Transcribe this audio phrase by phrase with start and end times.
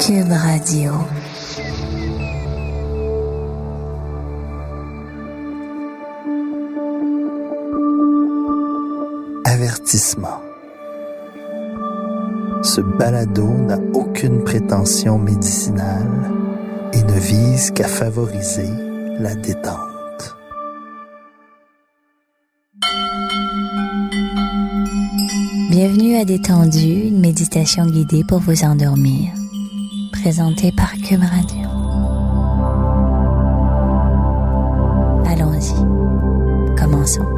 [0.00, 0.92] Cube Radio.
[9.44, 10.40] Avertissement.
[12.62, 16.30] Ce balado n'a aucune prétention médicinale
[16.92, 18.70] et ne vise qu'à favoriser
[19.18, 20.36] la détente.
[25.70, 29.32] Bienvenue à Détendu, une méditation guidée pour vous endormir.
[30.24, 31.68] Présentée par Cube Radio.
[35.26, 35.74] Allons-y.
[36.80, 37.28] Commençons.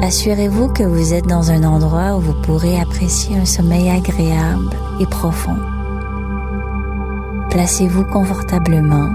[0.00, 4.70] Assurez-vous que vous êtes dans un endroit où vous pourrez apprécier un sommeil agréable
[5.00, 5.58] et profond.
[7.50, 9.12] Placez-vous confortablement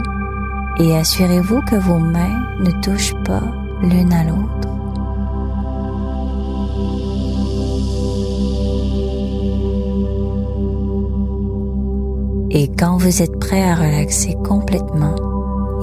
[0.77, 3.41] et assurez-vous que vos mains ne touchent pas
[3.81, 4.74] l'une à l'autre.
[12.58, 15.14] Et quand vous êtes prêt à relaxer complètement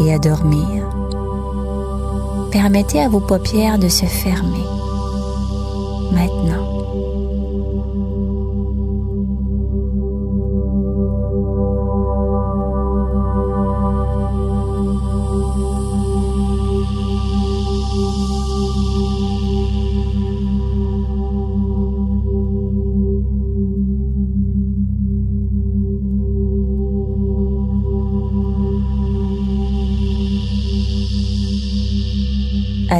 [0.01, 0.89] et à dormir,
[2.51, 4.64] permettez à vos paupières de se fermer
[6.12, 6.81] maintenant.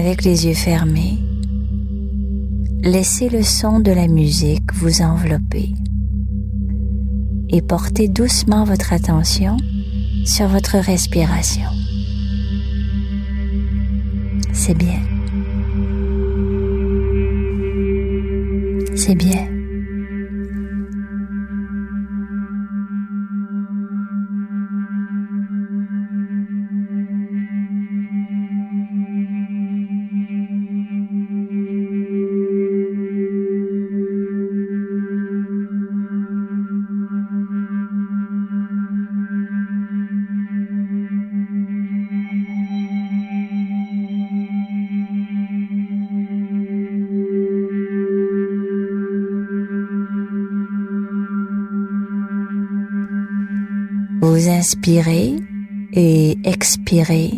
[0.05, 1.17] Avec les yeux fermés,
[2.83, 5.73] laissez le son de la musique vous envelopper
[7.49, 9.57] et portez doucement votre attention
[10.25, 11.69] sur votre respiration.
[14.53, 14.99] C'est bien.
[18.97, 19.52] C'est bien.
[54.35, 55.37] Vous inspirez
[55.93, 57.33] et expirez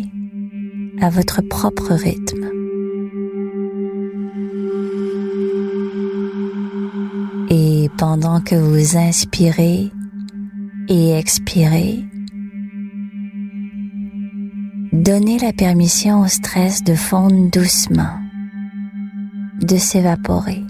[1.01, 2.49] à votre propre rythme.
[7.49, 9.91] Et pendant que vous inspirez
[10.87, 12.05] et expirez,
[14.93, 18.17] donnez la permission au stress de fondre doucement,
[19.61, 20.63] de s'évaporer.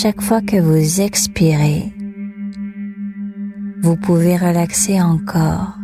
[0.00, 1.92] Chaque fois que vous expirez,
[3.82, 5.76] vous pouvez relaxer encore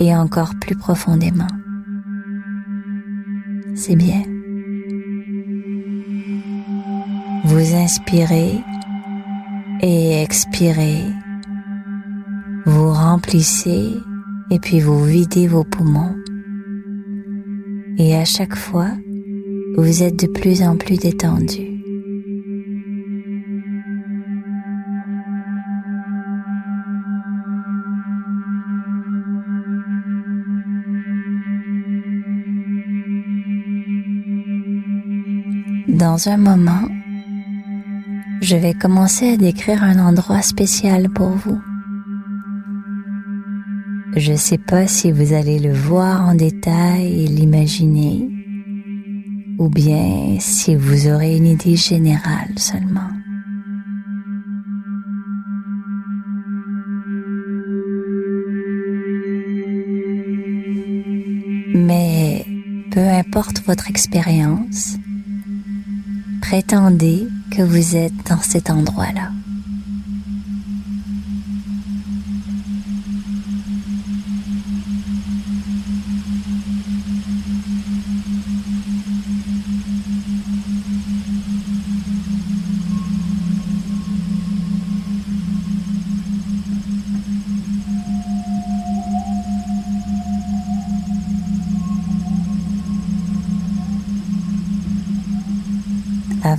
[0.00, 1.46] et encore plus profondément.
[3.74, 4.22] C'est bien.
[7.44, 8.60] Vous inspirez
[9.82, 11.02] et expirez.
[12.64, 13.92] Vous remplissez
[14.50, 16.16] et puis vous videz vos poumons.
[17.98, 18.88] Et à chaque fois,
[19.76, 21.77] vous êtes de plus en plus détendu.
[35.98, 36.86] Dans un moment,
[38.40, 41.60] je vais commencer à décrire un endroit spécial pour vous.
[44.14, 48.30] Je ne sais pas si vous allez le voir en détail et l'imaginer,
[49.58, 53.10] ou bien si vous aurez une idée générale seulement.
[61.74, 62.46] Mais
[62.92, 64.96] peu importe votre expérience,
[66.48, 69.37] prétendez que vous êtes dans cet endroit-là.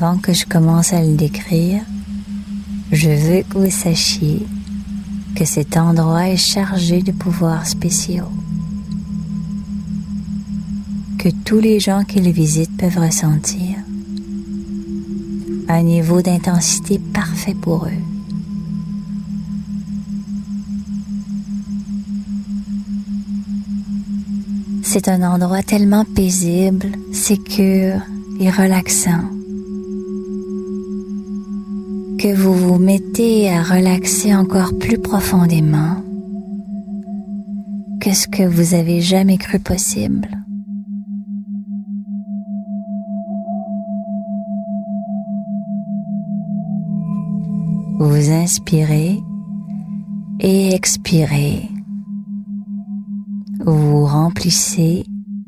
[0.02, 1.82] Avant que je commence à le décrire,
[2.90, 4.48] je veux que vous sachiez
[5.36, 8.32] que cet endroit est chargé de pouvoirs spéciaux,
[11.18, 13.76] que tous les gens qui le visitent peuvent ressentir,
[15.68, 18.02] un niveau d'intensité parfait pour eux.
[24.82, 28.00] C'est un endroit tellement paisible, sécure
[28.40, 29.39] et relaxant
[32.20, 36.04] que vous vous mettez à relaxer encore plus profondément
[38.02, 40.28] que ce que vous avez jamais cru possible.
[48.00, 49.20] Vous inspirez
[50.42, 51.70] et expirez
[53.66, 55.06] vous remplissez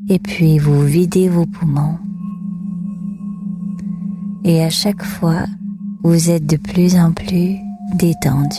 [0.08, 1.98] et puis vous videz vos poumons.
[4.44, 5.46] Et à chaque fois,
[6.04, 7.58] vous êtes de plus en plus
[7.94, 8.58] détendu.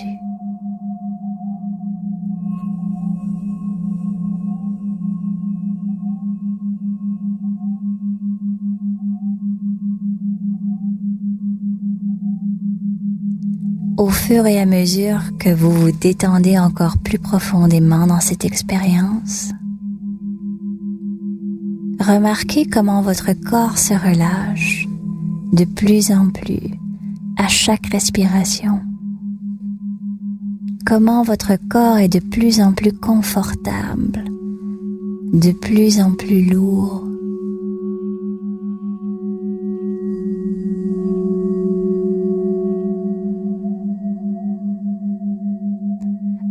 [13.98, 19.52] Au fur et à mesure que vous vous détendez encore plus profondément dans cette expérience,
[22.00, 24.88] remarquez comment votre corps se relâche
[25.52, 26.83] de plus en plus
[27.38, 28.82] à chaque respiration.
[30.86, 34.24] Comment votre corps est de plus en plus confortable,
[35.34, 37.08] de plus en plus lourd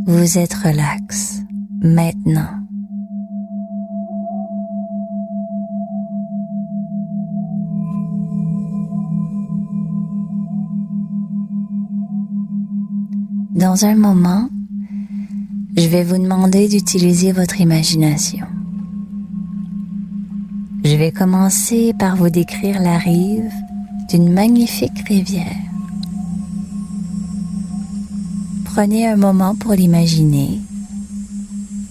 [0.07, 1.43] Vous êtes relax
[1.83, 2.62] maintenant.
[13.55, 14.49] Dans un moment,
[15.77, 18.47] je vais vous demander d'utiliser votre imagination.
[20.83, 23.53] Je vais commencer par vous décrire la rive
[24.09, 25.45] d'une magnifique rivière.
[28.65, 30.59] Prenez un moment pour l'imaginer,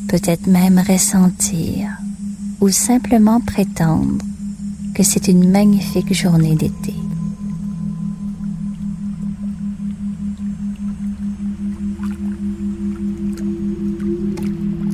[0.07, 1.89] peut-être même ressentir
[2.59, 4.25] ou simplement prétendre
[4.95, 6.95] que c'est une magnifique journée d'été.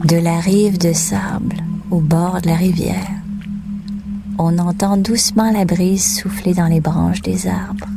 [0.08, 1.58] De la rive de sable
[1.92, 3.12] au bord de la rivière,
[4.40, 7.90] on entend doucement la brise souffler dans les branches des arbres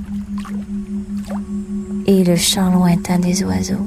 [2.06, 3.86] et le chant lointain des oiseaux.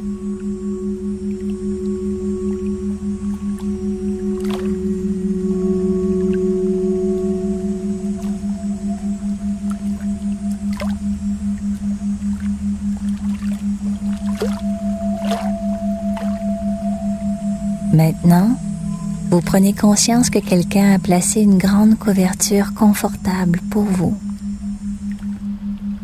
[19.54, 24.18] Prenez conscience que quelqu'un a placé une grande couverture confortable pour vous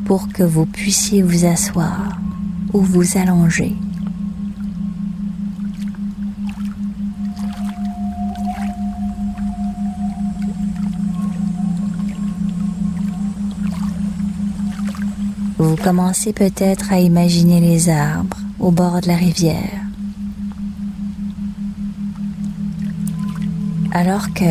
[0.06, 2.20] pour que vous puissiez vous asseoir
[2.74, 3.76] ou vous allonger.
[15.58, 19.79] Vous commencez peut-être à imaginer les arbres au bord de la rivière.
[23.92, 24.44] Alors que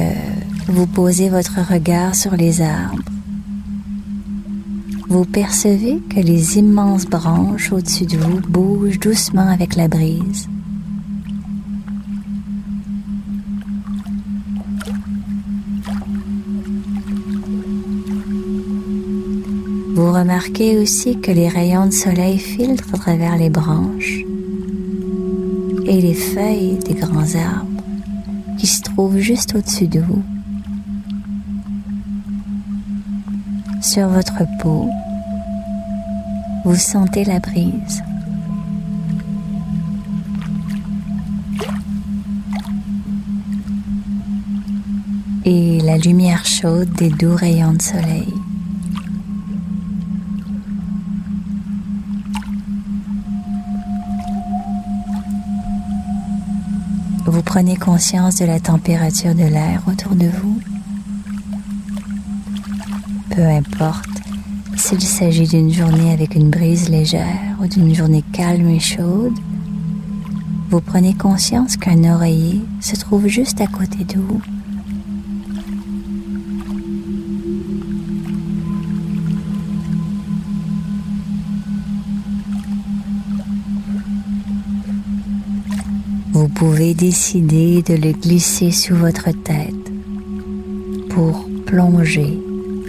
[0.66, 3.02] vous posez votre regard sur les arbres,
[5.08, 10.48] vous percevez que les immenses branches au-dessus de vous bougent doucement avec la brise.
[19.94, 24.18] Vous remarquez aussi que les rayons de soleil filtrent à travers les branches
[25.86, 27.77] et les feuilles des grands arbres
[29.16, 30.22] juste au-dessus de vous.
[33.80, 34.90] Sur votre peau,
[36.64, 38.02] vous sentez la brise.
[45.44, 48.34] Et la lumière chaude des doux rayons de soleil.
[57.58, 60.60] Prenez conscience de la température de l'air autour de vous
[63.34, 64.08] peu importe
[64.76, 69.36] s'il s'agit d'une journée avec une brise légère ou d'une journée calme et chaude,
[70.70, 74.40] vous prenez conscience qu'un oreiller se trouve juste à côté de vous.
[86.58, 89.92] Pouvez décider de le glisser sous votre tête
[91.08, 92.36] pour plonger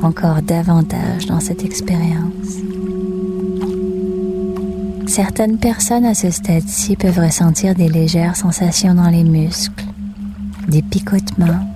[0.02, 2.58] encore davantage dans cette expérience.
[5.06, 9.86] Certaines personnes à ce stade-ci peuvent ressentir des légères sensations dans les muscles,
[10.68, 11.68] des picotements,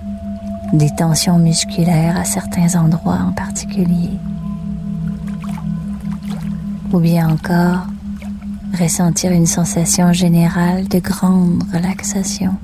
[0.72, 4.10] des tensions musculaires à certains endroits en particulier,
[6.92, 7.86] ou bien encore
[8.74, 12.54] ressentir une sensation générale de grande relaxation.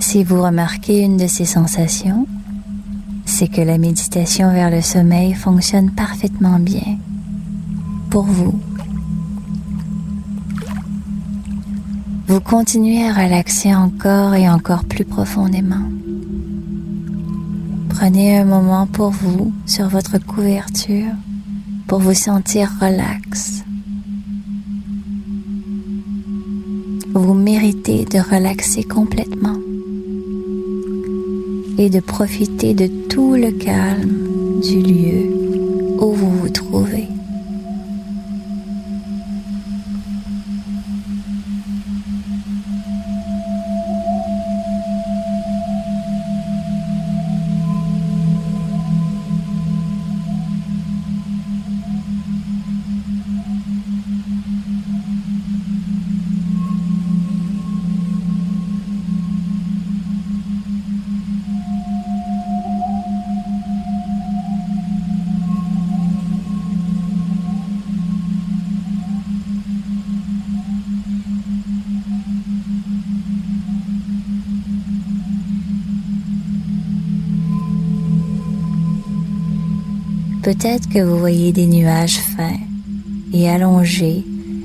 [0.00, 2.26] Si vous remarquez une de ces sensations,
[3.26, 6.96] c'est que la méditation vers le sommeil fonctionne parfaitement bien
[8.10, 8.58] pour vous
[12.28, 15.88] vous continuez à relaxer encore et encore plus profondément.
[17.88, 21.14] Prenez un moment pour vous sur votre couverture
[21.86, 23.64] pour vous sentir relax.
[27.14, 29.56] Vous méritez de relaxer complètement
[31.78, 37.08] et de profiter de tout le calme du lieu où vous vous trouvez.
[80.48, 82.56] Peut-être que vous voyez des nuages fins
[83.34, 84.24] et allongés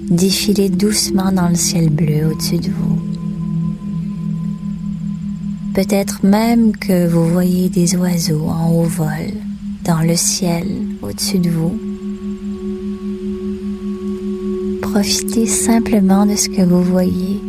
[0.09, 3.01] défiler doucement dans le ciel bleu au-dessus de vous.
[5.73, 9.33] Peut-être même que vous voyez des oiseaux en haut vol
[9.83, 10.65] dans le ciel
[11.01, 11.77] au-dessus de vous.
[14.83, 17.41] Profitez simplement de ce que vous voyez,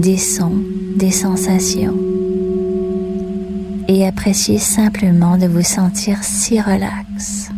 [0.00, 0.60] des sons,
[0.96, 1.96] des sensations,
[3.86, 7.50] et appréciez simplement de vous sentir si relax.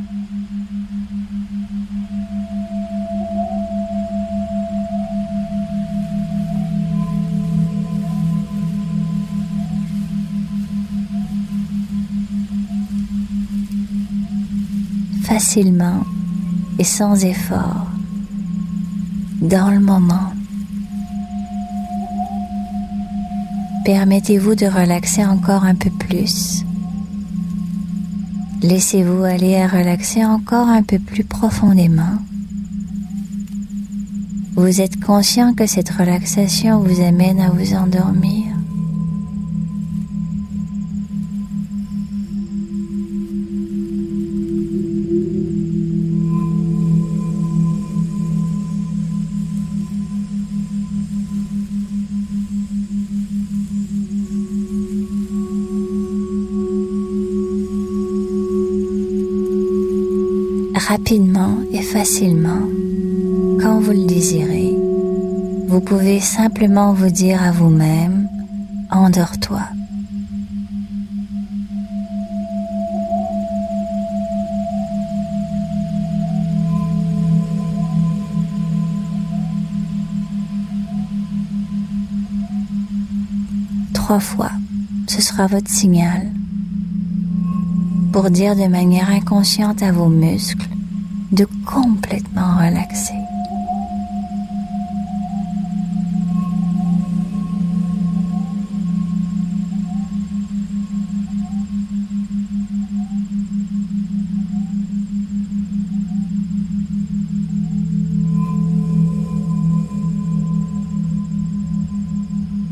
[15.33, 16.05] Facilement
[16.79, 17.87] et sans effort,
[19.41, 20.31] dans le moment.
[23.87, 26.67] Permettez-vous de relaxer encore un peu plus.
[28.61, 32.19] Laissez-vous aller à relaxer encore un peu plus profondément.
[34.55, 38.42] Vous êtes conscient que cette relaxation vous amène à vous endormir.
[61.03, 62.63] Rapidement et facilement,
[63.61, 64.73] quand vous le désirez,
[65.67, 68.29] vous pouvez simplement vous dire à vous-même,
[68.89, 69.63] endors-toi.
[83.93, 84.53] Trois fois,
[85.09, 86.31] ce sera votre signal
[88.13, 90.72] pour dire de manière inconsciente à vos muscles
[91.33, 93.15] de complètement relaxer.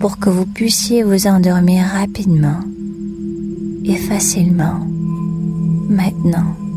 [0.01, 2.61] pour que vous puissiez vous endormir rapidement
[3.85, 4.81] et facilement
[5.91, 6.70] maintenant.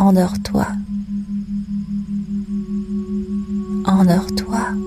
[0.00, 0.66] Endors-toi.
[3.84, 4.79] Endors-toi.